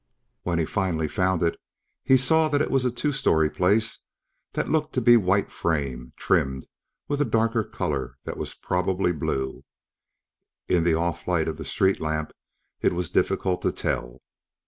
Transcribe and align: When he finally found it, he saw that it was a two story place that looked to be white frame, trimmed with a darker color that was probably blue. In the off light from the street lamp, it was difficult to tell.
When 0.41 0.57
he 0.57 0.65
finally 0.65 1.07
found 1.07 1.43
it, 1.43 1.61
he 2.03 2.17
saw 2.17 2.47
that 2.47 2.59
it 2.59 2.71
was 2.71 2.85
a 2.85 2.91
two 2.91 3.11
story 3.11 3.51
place 3.51 3.99
that 4.53 4.67
looked 4.67 4.93
to 4.93 4.99
be 5.01 5.15
white 5.15 5.51
frame, 5.51 6.13
trimmed 6.17 6.65
with 7.07 7.21
a 7.21 7.23
darker 7.23 7.63
color 7.63 8.17
that 8.23 8.35
was 8.37 8.55
probably 8.55 9.11
blue. 9.11 9.63
In 10.67 10.83
the 10.85 10.95
off 10.95 11.27
light 11.27 11.45
from 11.45 11.57
the 11.57 11.65
street 11.65 12.01
lamp, 12.01 12.31
it 12.81 12.93
was 12.93 13.11
difficult 13.11 13.61
to 13.61 13.71
tell. 13.71 14.23